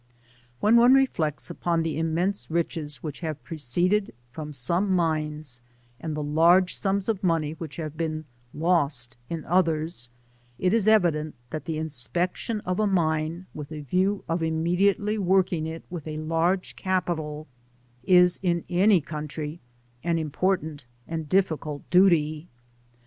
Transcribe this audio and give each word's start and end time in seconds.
When 0.61 0.77
one 0.77 0.95
reflects 0.95 1.51
upon 1.51 1.83
the 1.83 1.95
immense 1.99 2.49
riches 2.49 3.03
which 3.03 3.19
have 3.19 3.43
proceeded 3.43 4.15
from 4.31 4.51
some 4.51 4.89
mines^ 4.89 5.61
and 5.99 6.17
the 6.17 6.23
large 6.23 6.73
sums 6.75 7.07
of 7.07 7.23
money 7.23 7.51
which 7.51 7.75
have 7.75 7.97
been 7.97 8.25
lost 8.51 9.15
in 9.29 9.45
others, 9.45 10.09
it 10.57 10.73
is 10.73 10.87
evident 10.87 11.35
that 11.51 11.65
the 11.65 11.77
inspection 11.77 12.61
of 12.61 12.79
a 12.79 12.87
mine, 12.87 13.45
with 13.53 13.71
a 13.71 13.81
view 13.81 14.23
of 14.27 14.41
immediately 14.41 15.19
working 15.19 15.67
it 15.67 15.83
with 15.91 16.07
a 16.07 16.17
large 16.17 16.75
capital, 16.75 17.45
is 18.03 18.39
in 18.41 18.63
any 18.71 19.01
country 19.01 19.59
an 20.03 20.17
important 20.17 20.87
and 21.07 21.29
difficult 21.29 21.87
duty. 21.91 22.47